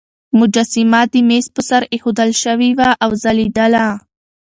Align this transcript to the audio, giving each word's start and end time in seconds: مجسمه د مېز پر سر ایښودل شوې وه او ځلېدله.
مجسمه 0.39 1.01
د 1.11 1.13
مېز 1.29 1.45
پر 1.55 1.63
سر 1.69 1.81
ایښودل 1.93 2.31
شوې 2.43 2.69
وه 2.77 2.89
او 3.03 3.09
ځلېدله. 3.23 3.85